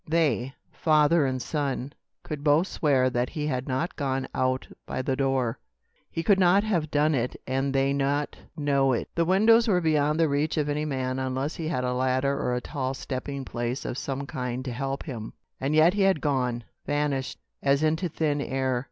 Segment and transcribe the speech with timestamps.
[0.07, 1.93] They, father and son,
[2.23, 5.59] could both swear that he had not gone out by the door.
[6.09, 9.09] He could not have done it and they not know it.
[9.13, 12.55] The windows were beyond the reach of any man unless he had a ladder or
[12.55, 15.33] a tall stepping place of some kind to help him.
[15.59, 18.79] And yet he had gone vanished, as into thin air.